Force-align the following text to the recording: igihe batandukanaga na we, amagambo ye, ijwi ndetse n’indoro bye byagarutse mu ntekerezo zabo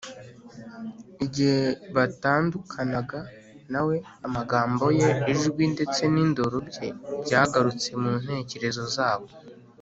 igihe 1.25 1.61
batandukanaga 1.95 3.19
na 3.71 3.81
we, 3.87 3.95
amagambo 4.27 4.85
ye, 4.99 5.09
ijwi 5.33 5.63
ndetse 5.73 6.01
n’indoro 6.13 6.57
bye 6.69 6.89
byagarutse 7.23 7.89
mu 8.01 8.11
ntekerezo 8.23 8.83
zabo 8.95 9.27